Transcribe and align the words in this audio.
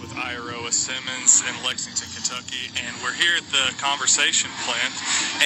with 0.00 0.14
Iowa 0.14 0.70
Simmons 0.70 1.42
in 1.42 1.54
Lexington, 1.66 2.06
Kentucky, 2.14 2.70
and 2.86 2.94
we're 3.02 3.14
here 3.14 3.34
at 3.34 3.46
the 3.50 3.74
Conversation 3.82 4.50
Plinth, 4.62 4.94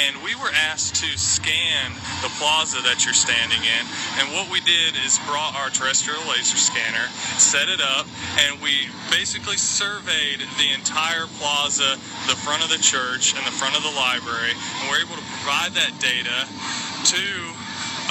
and 0.05 0.21
we 0.21 0.37
were 0.37 0.53
asked 0.53 0.97
to 1.01 1.09
scan 1.17 1.93
the 2.21 2.29
plaza 2.37 2.85
that 2.85 3.05
you're 3.05 3.17
standing 3.17 3.61
in, 3.65 3.85
and 4.21 4.29
what 4.37 4.53
we 4.53 4.61
did 4.61 4.93
is 5.01 5.17
brought 5.25 5.57
our 5.57 5.73
terrestrial 5.73 6.21
laser 6.29 6.61
scanner, 6.61 7.09
set 7.41 7.73
it 7.73 7.81
up, 7.81 8.05
and 8.45 8.61
we 8.61 8.93
basically 9.09 9.57
surveyed 9.57 10.45
the 10.61 10.69
entire 10.77 11.27
plaza, 11.41 11.97
the 12.29 12.37
front 12.45 12.61
of 12.61 12.69
the 12.69 12.81
church 12.81 13.33
and 13.33 13.45
the 13.49 13.57
front 13.57 13.73
of 13.73 13.81
the 13.81 13.95
library, 13.97 14.53
and 14.53 14.85
we're 14.93 15.01
able 15.01 15.17
to 15.17 15.27
provide 15.41 15.73
that 15.73 15.97
data 15.97 16.45
to 17.09 17.25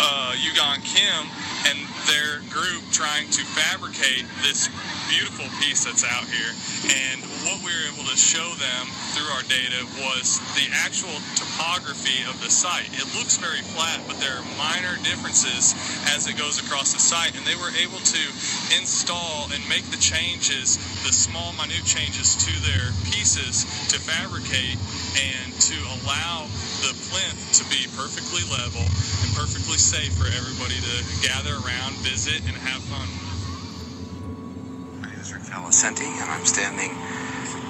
uh, 0.02 0.34
Yugon 0.42 0.82
Kim 0.82 1.30
and 1.70 1.78
their 2.10 2.42
group 2.50 2.82
trying 2.90 3.30
to 3.30 3.46
fabricate 3.46 4.26
this 4.42 4.70
beautiful 5.12 5.44
piece 5.60 5.84
that's 5.84 6.08
out 6.08 6.24
here. 6.32 6.56
And 6.88 7.20
what 7.44 7.60
we 7.60 7.68
were 7.68 7.88
able 7.92 8.08
to 8.08 8.16
show 8.16 8.48
them 8.56 8.88
through 9.12 9.28
our 9.36 9.44
data 9.52 9.84
was 10.00 10.40
the 10.56 10.72
actual 10.72 11.12
topography 11.36 12.24
of 12.32 12.40
the 12.40 12.48
site. 12.48 12.88
It 12.96 13.04
looks 13.20 13.36
very 13.36 13.60
flat, 13.76 14.00
but 14.08 14.16
there 14.24 14.32
are 14.32 14.46
minor 14.56 14.96
differences 15.04 15.76
as 16.16 16.32
it 16.32 16.40
goes 16.40 16.64
across 16.64 16.96
the 16.96 17.04
site. 17.04 17.36
And 17.36 17.44
they 17.44 17.60
were 17.60 17.76
able 17.76 18.00
to 18.00 18.24
install 18.72 19.52
and 19.52 19.60
make 19.68 19.84
the 19.92 20.00
changes, 20.00 20.80
the 21.04 21.12
small, 21.12 21.52
minute 21.60 21.84
changes 21.84 22.40
to 22.48 22.54
their 22.64 22.96
pieces 23.12 23.68
to 23.92 24.00
fabricate 24.00 24.80
and 25.20 25.52
to 25.60 25.78
allow 26.00 26.48
the 26.88 26.96
plinth 27.12 27.52
to 27.60 27.68
be 27.68 27.84
perfectly 28.00 28.48
level 28.48 28.88
and 28.88 29.30
perfectly 29.36 29.76
safe 29.76 30.16
for 30.16 30.32
everybody 30.32 30.80
to 30.80 30.96
gather 31.20 31.60
around, 31.68 32.00
visit, 32.00 32.40
and 32.48 32.56
have 32.64 32.80
fun 32.88 33.31
with. 35.34 35.50
My 35.50 35.58
name 35.58 35.68
is 35.68 35.84
Rick 35.84 35.94
Valicenti, 35.94 36.22
and 36.22 36.30
I'm 36.30 36.46
standing 36.46 36.92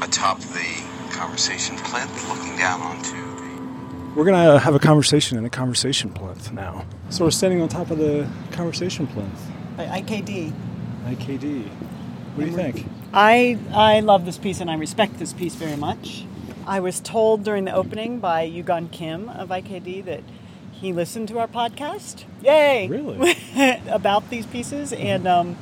atop 0.02 0.40
the 0.40 0.84
conversation 1.12 1.76
plinth 1.78 2.30
looking 2.30 2.56
down 2.58 2.82
onto 2.82 3.16
the. 3.36 4.16
We're 4.16 4.26
gonna 4.26 4.60
have 4.60 4.76
a 4.76 4.80
conversation 4.80 5.38
in 5.38 5.46
a 5.46 5.50
conversation 5.50 6.12
plinth 6.12 6.52
now. 6.52 6.86
So 7.10 7.26
we're 7.26 7.32
standing 7.32 7.62
on 7.62 7.70
top 7.70 7.92
of 7.92 7.98
the 7.98 8.28
conversation 8.52 9.08
plinth. 9.08 9.40
IKD. 9.78 10.54
IKD. 11.06 11.68
What 12.36 12.46
do 12.46 12.50
you 12.50 12.56
think? 12.56 12.86
I 13.14 13.58
I 13.74 14.00
love 14.02 14.26
this 14.26 14.38
piece 14.38 14.60
and 14.62 14.70
I 14.70 14.76
respect 14.76 15.20
this 15.20 15.34
piece 15.34 15.56
very 15.56 15.76
much. 15.76 16.26
I 16.68 16.80
was 16.80 17.00
told 17.00 17.44
during 17.44 17.66
the 17.66 17.74
opening 17.74 18.20
by 18.20 18.48
Yugon 18.48 18.92
Kim 18.92 19.30
of 19.30 19.50
IKD 19.50 20.06
that 20.06 20.22
he 20.72 20.94
listened 20.94 21.28
to 21.30 21.40
our 21.40 21.48
podcast. 21.48 22.24
Yay! 22.42 22.88
Really? 22.88 23.36
about 23.88 24.30
these 24.30 24.46
pieces 24.46 24.94
and 24.94 25.28
um, 25.28 25.58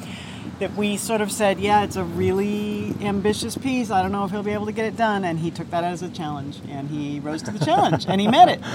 that 0.60 0.76
we 0.76 0.98
sort 0.98 1.22
of 1.22 1.32
said, 1.32 1.60
yeah, 1.60 1.84
it's 1.84 1.96
a 1.96 2.04
really 2.04 2.94
ambitious 3.02 3.58
piece. 3.58 3.92
I 3.92 4.02
don't 4.02 4.12
know 4.12 4.26
if 4.26 4.32
he'll 4.32 4.44
be 4.44 4.52
able 4.52 4.66
to 4.66 4.72
get 4.72 4.86
it 4.86 4.98
done, 4.98 5.24
and 5.24 5.40
he 5.40 5.52
took 5.52 5.70
that 5.72 5.84
as 5.84 6.02
a 6.02 6.10
challenge 6.10 6.60
and 6.70 6.90
he 6.90 7.20
rose 7.20 7.42
to 7.44 7.52
the 7.52 7.64
challenge 7.64 8.06
and 8.08 8.20
he 8.20 8.28
met 8.28 8.50
it. 8.50 8.60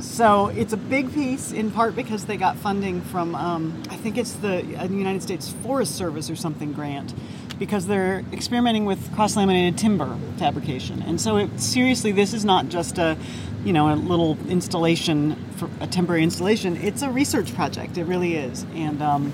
So 0.00 0.48
it's 0.48 0.72
a 0.72 0.76
big 0.76 1.12
piece 1.12 1.52
in 1.52 1.70
part 1.70 1.94
because 1.94 2.26
they 2.26 2.36
got 2.36 2.56
funding 2.56 3.00
from 3.02 3.34
um, 3.34 3.82
I 3.90 3.96
think 3.96 4.16
it's 4.16 4.32
the 4.34 4.58
uh, 4.78 4.84
United 4.84 5.22
States 5.22 5.52
Forest 5.62 5.94
Service 5.94 6.30
or 6.30 6.36
something 6.36 6.72
grant 6.72 7.14
because 7.58 7.86
they're 7.86 8.24
experimenting 8.32 8.86
with 8.86 9.14
cross-laminated 9.14 9.78
timber 9.78 10.16
fabrication. 10.38 11.02
And 11.02 11.20
so, 11.20 11.36
it, 11.36 11.60
seriously, 11.60 12.10
this 12.10 12.32
is 12.32 12.44
not 12.44 12.68
just 12.70 12.98
a, 12.98 13.16
you 13.64 13.72
know, 13.72 13.92
a 13.92 13.94
little 13.94 14.38
installation 14.48 15.36
for 15.56 15.68
a 15.80 15.86
temporary 15.86 16.22
installation. 16.22 16.76
It's 16.78 17.02
a 17.02 17.10
research 17.10 17.54
project. 17.54 17.98
It 17.98 18.04
really 18.04 18.34
is. 18.34 18.64
And 18.74 19.02
um, 19.02 19.32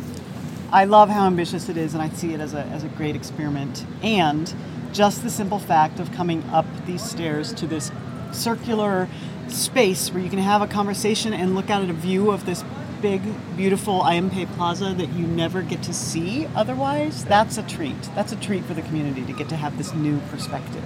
I 0.73 0.85
love 0.85 1.09
how 1.09 1.27
ambitious 1.27 1.69
it 1.69 1.77
is, 1.77 1.95
and 1.95 2.03
I 2.03 2.09
see 2.11 2.35
it 2.35 2.41
as 2.41 2.55
a 2.55 2.61
as 2.67 2.85
a 2.85 2.89
great 2.89 3.17
experiment. 3.17 3.87
And 4.03 4.53
just 4.93 5.23
the 5.23 5.31
simple 5.31 5.59
fact 5.59 6.01
of 6.01 6.13
coming 6.13 6.43
up 6.51 6.67
these 6.87 7.03
stairs 7.03 7.53
to 7.55 7.67
this 7.67 7.91
circular 8.33 9.09
space 9.49 10.13
where 10.13 10.23
you 10.23 10.31
can 10.31 10.39
have 10.39 10.63
a 10.63 10.67
conversation 10.67 11.33
and 11.33 11.55
look 11.55 11.71
out 11.71 11.83
at 11.83 11.91
a 11.91 11.95
view 11.95 12.31
of 12.31 12.47
this 12.47 12.65
big, 13.01 13.23
beautiful 13.57 14.03
I.M. 14.03 14.31
Pei 14.31 14.47
Plaza 14.47 14.95
that 14.95 15.11
you 15.11 15.27
never 15.27 15.63
get 15.63 15.83
to 15.85 15.95
see 15.95 16.47
otherwise, 16.55 17.25
that's 17.25 17.59
a 17.59 17.63
treat. 17.63 18.01
That's 18.15 18.33
a 18.33 18.37
treat 18.37 18.65
for 18.65 18.75
the 18.75 18.83
community 18.83 19.25
to 19.25 19.33
get 19.33 19.49
to 19.51 19.57
have 19.57 19.77
this 19.77 19.93
new 19.95 20.19
perspective. 20.31 20.85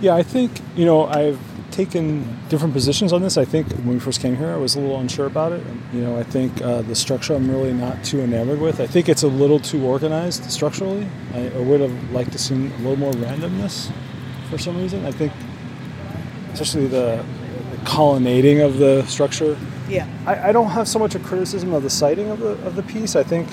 Yeah, 0.00 0.14
I 0.14 0.22
think 0.22 0.50
you 0.74 0.84
know 0.84 1.06
I've 1.06 1.38
taken 1.72 2.38
different 2.48 2.74
positions 2.74 3.12
on 3.12 3.22
this. 3.22 3.36
I 3.36 3.44
think 3.44 3.68
when 3.72 3.94
we 3.94 3.98
first 3.98 4.20
came 4.20 4.36
here, 4.36 4.50
I 4.50 4.56
was 4.56 4.76
a 4.76 4.80
little 4.80 5.00
unsure 5.00 5.26
about 5.26 5.52
it. 5.52 5.64
And, 5.66 5.82
You 5.92 6.02
know, 6.02 6.18
I 6.18 6.22
think 6.22 6.60
uh, 6.62 6.82
the 6.82 6.94
structure 6.94 7.34
I'm 7.34 7.50
really 7.50 7.72
not 7.72 8.04
too 8.04 8.20
enamored 8.20 8.60
with. 8.60 8.80
I 8.80 8.86
think 8.86 9.08
it's 9.08 9.22
a 9.22 9.28
little 9.28 9.58
too 9.58 9.84
organized 9.84 10.50
structurally. 10.50 11.06
I, 11.34 11.48
I 11.48 11.58
would 11.58 11.80
have 11.80 12.10
liked 12.12 12.32
to 12.32 12.38
see 12.38 12.54
a 12.54 12.78
little 12.78 12.96
more 12.96 13.12
randomness 13.12 13.90
for 14.50 14.58
some 14.58 14.76
reason. 14.76 15.04
I 15.04 15.10
think, 15.12 15.32
especially 16.52 16.86
the, 16.86 17.24
the 17.70 17.84
colonnading 17.84 18.60
of 18.60 18.78
the 18.78 19.04
structure. 19.06 19.56
Yeah. 19.88 20.06
I, 20.26 20.50
I 20.50 20.52
don't 20.52 20.70
have 20.70 20.86
so 20.86 20.98
much 20.98 21.14
a 21.14 21.18
criticism 21.18 21.72
of 21.72 21.82
the 21.82 21.90
siting 21.90 22.30
of 22.30 22.38
the 22.40 22.50
of 22.66 22.76
the 22.76 22.82
piece. 22.82 23.16
I 23.16 23.22
think 23.22 23.48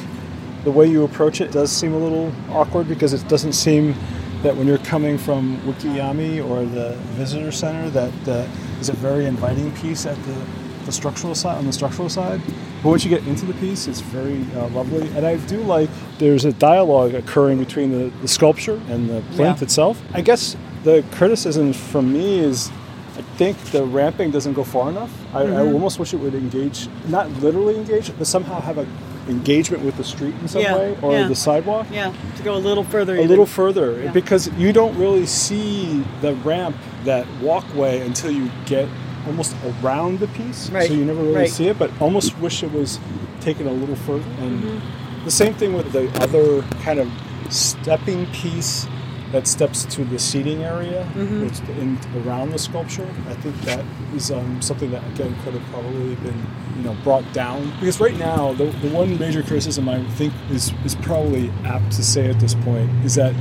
the 0.63 0.71
way 0.71 0.87
you 0.87 1.03
approach 1.03 1.41
it 1.41 1.51
does 1.51 1.71
seem 1.71 1.93
a 1.93 1.97
little 1.97 2.31
awkward 2.49 2.87
because 2.87 3.13
it 3.13 3.27
doesn't 3.27 3.53
seem 3.53 3.95
that 4.43 4.55
when 4.55 4.67
you're 4.67 4.77
coming 4.79 5.17
from 5.17 5.57
Wikiyami 5.61 6.47
or 6.47 6.63
the 6.65 6.95
visitor 7.17 7.51
center 7.51 7.89
that 7.89 8.27
uh, 8.27 8.47
is 8.79 8.89
a 8.89 8.93
very 8.93 9.25
inviting 9.25 9.71
piece 9.77 10.05
at 10.05 10.15
the, 10.23 10.45
the 10.85 10.91
structural 10.91 11.35
side 11.35 11.57
on 11.57 11.65
the 11.65 11.73
structural 11.73 12.07
side. 12.09 12.41
But 12.81 12.89
once 12.89 13.03
you 13.03 13.09
get 13.09 13.27
into 13.27 13.45
the 13.45 13.53
piece, 13.55 13.87
it's 13.87 13.99
very 13.99 14.41
uh, 14.55 14.69
lovely, 14.69 15.07
and 15.09 15.25
I 15.25 15.35
do 15.47 15.57
like 15.63 15.89
there's 16.17 16.45
a 16.45 16.53
dialogue 16.53 17.13
occurring 17.13 17.59
between 17.59 17.91
the, 17.91 18.09
the 18.21 18.27
sculpture 18.27 18.79
and 18.87 19.09
the 19.09 19.21
plinth 19.35 19.59
Yeah. 19.59 19.63
itself. 19.63 20.01
I 20.13 20.21
guess 20.21 20.55
the 20.85 21.03
criticism 21.11 21.73
from 21.73 22.13
me 22.13 22.39
is 22.39 22.71
I 23.17 23.21
think 23.35 23.57
the 23.71 23.83
ramping 23.83 24.31
doesn't 24.31 24.53
go 24.53 24.63
far 24.63 24.89
enough. 24.89 25.11
I, 25.33 25.41
I 25.41 25.45
Mm-hmm. 25.47 25.73
almost 25.73 25.99
wish 25.99 26.13
it 26.13 26.17
would 26.21 26.33
engage, 26.35 26.87
not 27.09 27.29
literally 27.41 27.75
engage, 27.75 28.17
but 28.17 28.25
somehow 28.27 28.61
have 28.61 28.77
a 28.77 28.87
engagement 29.29 29.83
with 29.83 29.95
the 29.97 30.03
street 30.03 30.33
in 30.41 30.47
some 30.47 30.61
Yeah, 30.61 30.75
way 30.77 30.97
or 31.01 31.11
yeah. 31.13 31.27
the 31.27 31.35
sidewalk 31.35 31.87
Yeah, 31.91 32.13
to 32.37 32.43
go 32.43 32.55
a 32.55 32.57
little 32.57 32.83
further. 32.83 33.13
a 33.13 33.17
even. 33.17 33.29
little 33.29 33.45
further 33.45 34.01
Yeah. 34.03 34.11
because 34.11 34.49
you 34.57 34.73
don't 34.73 34.97
really 34.97 35.25
see 35.25 36.03
the 36.21 36.33
ramp, 36.35 36.75
that 37.05 37.25
walkway, 37.41 38.01
until 38.01 38.31
you 38.31 38.49
get 38.65 38.87
almost 39.27 39.55
around 39.83 40.19
the 40.19 40.27
piece. 40.27 40.69
Right, 40.69 40.87
So 40.87 40.93
you 40.93 41.05
never 41.05 41.21
really 41.21 41.35
right. 41.35 41.49
see 41.49 41.67
it, 41.67 41.77
but 41.77 41.91
almost 42.01 42.37
wish 42.39 42.63
it 42.63 42.71
was 42.71 42.99
taken 43.41 43.67
a 43.67 43.71
little 43.71 43.95
further. 43.95 44.25
And 44.41 44.63
Mm-hmm. 44.63 45.25
the 45.25 45.31
same 45.31 45.53
thing 45.53 45.73
with 45.73 45.91
the 45.91 46.09
other 46.21 46.61
kind 46.83 46.99
of 46.99 47.07
stepping 47.49 48.25
piece 48.27 48.87
that 49.31 49.47
steps 49.47 49.85
to 49.85 50.03
the 50.05 50.17
seating 50.19 50.63
area 50.63 51.05
Mm-hmm. 51.15 51.43
which 51.45 51.59
in, 51.77 51.97
around 52.25 52.51
the 52.51 52.59
sculpture. 52.59 53.07
I 53.27 53.33
think 53.35 53.55
that 53.61 53.83
is 54.15 54.31
um, 54.31 54.61
something 54.61 54.91
that 54.91 55.03
again 55.13 55.35
could 55.43 55.53
have 55.53 55.63
probably 55.71 56.15
been 56.15 56.45
you 56.77 56.83
know 56.83 56.95
brought 57.03 57.31
down 57.33 57.71
because 57.79 57.99
right 57.99 58.17
now 58.17 58.53
the, 58.53 58.65
the 58.65 58.89
one 58.89 59.17
major 59.19 59.41
criticism 59.43 59.87
I 59.89 60.03
think 60.11 60.33
is 60.49 60.71
is 60.85 60.95
probably 60.95 61.51
apt 61.65 61.91
to 61.93 62.03
say 62.03 62.29
at 62.29 62.39
this 62.39 62.53
point 62.55 62.89
is 63.05 63.15
that 63.15 63.33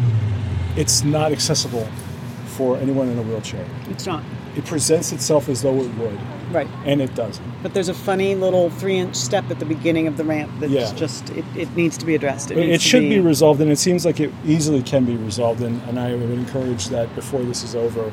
it's 0.76 1.02
not 1.04 1.32
accessible 1.32 1.86
for 2.58 2.76
anyone 2.78 3.08
in 3.08 3.16
a 3.16 3.22
wheelchair. 3.22 3.64
It's 3.88 4.04
not. 4.04 4.24
It 4.56 4.64
presents 4.66 5.12
itself 5.12 5.48
as 5.48 5.62
though 5.62 5.76
it 5.76 5.94
would, 5.94 6.18
Right. 6.50 6.66
and 6.84 7.00
it 7.00 7.14
doesn't. 7.14 7.44
But 7.62 7.72
there's 7.72 7.88
a 7.88 7.94
funny 7.94 8.34
little 8.34 8.68
three 8.70 8.98
inch 8.98 9.14
step 9.14 9.48
at 9.48 9.60
the 9.60 9.64
beginning 9.64 10.08
of 10.08 10.16
the 10.16 10.24
ramp 10.24 10.50
that's 10.58 10.72
Yeah. 10.72 10.92
just, 10.94 11.30
it, 11.30 11.44
it 11.56 11.76
needs 11.76 11.96
to 11.98 12.04
be 12.04 12.16
addressed. 12.16 12.50
It, 12.50 12.58
it 12.58 12.80
should 12.82 13.08
be 13.08 13.20
resolved, 13.20 13.60
and 13.60 13.70
it 13.70 13.78
seems 13.78 14.04
like 14.04 14.18
it 14.18 14.32
easily 14.44 14.82
can 14.82 15.04
be 15.04 15.14
resolved. 15.16 15.60
And, 15.62 15.80
and 15.88 16.00
I 16.00 16.16
would 16.16 16.30
encourage 16.30 16.88
that 16.88 17.14
before 17.14 17.42
this 17.44 17.62
is 17.62 17.76
over. 17.76 18.12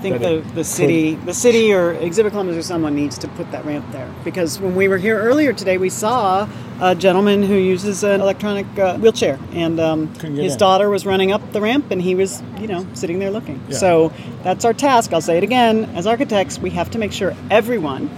I 0.00 0.02
think 0.02 0.20
the, 0.20 0.40
the 0.54 0.64
city, 0.64 1.14
the 1.14 1.34
city 1.34 1.74
or 1.74 1.92
Exhibit 1.92 2.32
Columbus 2.32 2.56
or 2.56 2.62
someone 2.62 2.94
needs 2.94 3.18
to 3.18 3.28
put 3.28 3.50
that 3.52 3.66
ramp 3.66 3.84
there 3.92 4.10
because 4.24 4.58
when 4.58 4.74
we 4.74 4.88
were 4.88 4.96
here 4.96 5.20
earlier 5.20 5.52
today, 5.52 5.76
we 5.76 5.90
saw 5.90 6.48
a 6.80 6.94
gentleman 6.94 7.42
who 7.42 7.54
uses 7.56 8.02
an 8.02 8.22
electronic 8.22 8.66
uh, 8.78 8.96
wheelchair, 8.96 9.38
and 9.52 9.78
um, 9.78 10.08
his 10.14 10.54
in. 10.54 10.58
daughter 10.58 10.88
was 10.88 11.04
running 11.04 11.32
up 11.32 11.52
the 11.52 11.60
ramp, 11.60 11.90
and 11.90 12.00
he 12.00 12.14
was, 12.14 12.42
you 12.58 12.66
know, 12.66 12.86
sitting 12.94 13.18
there 13.18 13.30
looking. 13.30 13.62
Yeah. 13.68 13.76
So 13.76 14.12
that's 14.42 14.64
our 14.64 14.72
task. 14.72 15.12
I'll 15.12 15.20
say 15.20 15.36
it 15.36 15.44
again. 15.44 15.84
As 15.94 16.06
architects, 16.06 16.58
we 16.58 16.70
have 16.70 16.90
to 16.92 16.98
make 16.98 17.12
sure 17.12 17.36
everyone 17.50 18.08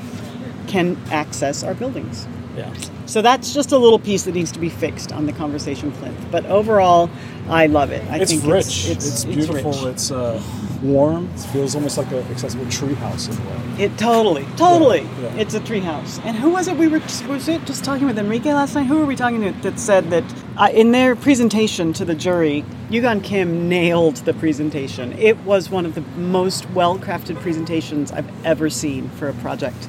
can 0.69 0.97
access 1.11 1.65
our 1.65 1.75
buildings. 1.75 2.29
Yeah. 2.57 2.73
So 3.07 3.23
that's 3.23 3.53
just 3.53 3.73
a 3.73 3.77
little 3.77 3.99
piece 3.99 4.23
that 4.23 4.35
needs 4.37 4.53
to 4.53 4.61
be 4.61 4.69
fixed 4.69 5.13
on 5.13 5.27
the 5.27 5.33
conversation 5.33 5.91
plinth. 5.91 6.31
But 6.31 6.47
overall, 6.47 7.11
I 7.49 7.67
love 7.67 7.91
it. 7.91 8.09
I 8.09 8.19
It's 8.19 8.31
think 8.31 8.45
rich. 8.45 8.89
It's, 8.89 9.05
It's, 9.05 9.25
beautiful. 9.25 9.73
rich. 9.73 9.83
It's, 9.95 10.13
uh, 10.13 10.41
warm. 10.83 11.31
It 11.35 11.41
feels 11.41 11.75
almost 11.75 11.97
like 11.99 12.11
an 12.13 12.19
accessible 12.31 12.65
treehouse 12.67 13.31
in 13.31 13.47
a 13.47 13.51
way. 13.51 13.85
It 13.85 13.99
totally, 13.99 14.47
totally. 14.57 15.03
Yeah, 15.03 15.21
yeah. 15.23 15.37
It's 15.37 15.55
a 15.55 15.61
treehouse. 15.61 16.25
And 16.25 16.37
who 16.37 16.51
was 16.51 16.69
it? 16.69 16.77
We 16.77 16.89
were 16.89 17.01
was 17.29 17.49
it 17.49 17.65
just 17.65 17.85
talking 17.85 18.07
with 18.07 18.19
Enrique 18.19 18.53
last 18.53 18.75
night? 18.75 18.87
Who 18.87 18.99
were 18.99 19.07
we 19.07 19.17
talking 19.17 19.41
to 19.43 19.53
that 19.63 19.79
said 19.79 20.11
that 20.11 20.25
uh, 20.57 20.69
in 20.73 20.93
their 20.93 21.17
presentation 21.17 21.93
to 21.95 22.05
the 22.05 22.15
jury, 22.15 22.65
Yugon 22.91 23.23
Kim 23.23 23.69
nailed 23.69 24.17
the 24.17 24.35
presentation. 24.35 25.13
It 25.15 25.39
was 25.45 25.71
one 25.71 25.87
of 25.87 25.95
the 25.95 26.03
most 26.19 26.69
well 26.71 26.99
crafted 26.99 27.41
presentations 27.41 28.13
I've 28.13 28.47
ever 28.47 28.69
seen 28.69 29.09
for 29.11 29.29
a 29.29 29.35
project. 29.35 29.89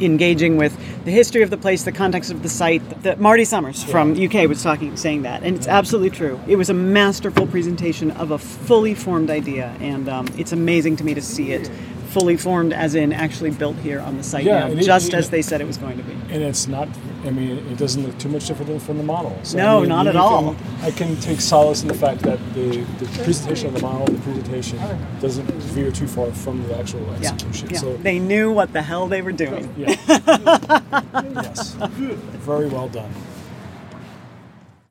Engaging 0.00 0.56
with 0.56 0.76
the 1.04 1.10
history 1.10 1.42
of 1.42 1.50
the 1.50 1.56
place, 1.56 1.84
the 1.84 1.92
context 1.92 2.30
of 2.30 2.42
the 2.42 2.48
site. 2.48 3.02
That 3.02 3.20
Marty 3.20 3.44
Summers 3.44 3.82
from 3.84 4.12
UK 4.12 4.48
was 4.48 4.62
talking, 4.62 4.96
saying 4.96 5.22
that, 5.22 5.42
and 5.42 5.56
it's 5.56 5.68
absolutely 5.68 6.10
true. 6.10 6.40
It 6.46 6.56
was 6.56 6.70
a 6.70 6.74
masterful 6.74 7.46
presentation 7.46 8.10
of 8.12 8.30
a 8.30 8.38
fully 8.38 8.94
formed 8.94 9.30
idea, 9.30 9.74
and 9.80 10.08
um, 10.08 10.26
it's 10.36 10.52
amazing 10.52 10.96
to 10.96 11.04
me 11.04 11.14
to 11.14 11.22
see 11.22 11.52
it 11.52 11.70
fully 12.08 12.36
formed, 12.36 12.72
as 12.72 12.94
in 12.94 13.12
actually 13.12 13.50
built 13.50 13.76
here 13.76 14.00
on 14.00 14.16
the 14.16 14.22
site 14.22 14.44
Yeah, 14.44 14.68
now, 14.68 14.74
just 14.80 15.08
it- 15.08 15.14
as 15.14 15.30
they 15.30 15.42
said 15.42 15.60
it 15.60 15.66
was 15.66 15.76
going 15.76 15.96
to 15.98 16.02
be. 16.02 16.12
and 16.34 16.42
it's 16.42 16.66
not. 16.66 16.88
I 17.26 17.30
mean, 17.30 17.58
it 17.70 17.76
doesn't 17.76 18.02
look 18.04 18.16
too 18.18 18.28
much 18.28 18.46
different 18.46 18.80
from 18.80 18.96
the 18.96 19.02
model. 19.02 19.36
So, 19.42 19.58
No, 19.58 19.78
I 19.78 19.80
mean, 19.80 19.88
not 19.90 20.06
at 20.06 20.16
all. 20.16 20.54
can- 20.54 20.56
I 20.82 20.90
can 20.92 21.16
take 21.20 21.40
solace 21.40 21.82
in 21.82 21.88
the 21.88 21.94
fact 21.94 22.22
that 22.22 22.38
the, 22.54 22.78
the 23.00 23.06
presentation 23.24 23.66
of 23.68 23.74
the 23.74 23.82
model, 23.82 24.06
the 24.06 24.20
presentation, 24.22 24.78
doesn't 25.20 25.44
veer 25.74 25.90
too 25.90 26.06
far 26.06 26.30
from 26.32 26.62
the 26.68 26.78
actual 26.78 27.00
Yeah, 27.20 27.32
execution. 27.32 27.68
yeah. 27.70 27.78
So, 27.78 27.96
they 27.98 28.18
knew 28.18 28.52
what 28.52 28.72
the 28.72 28.82
hell 28.82 29.08
they 29.08 29.20
were 29.20 29.32
doing. 29.32 29.68
yeah. 29.76 29.94
yes, 31.42 31.74
very 32.46 32.68
well 32.68 32.88
done. 32.88 33.10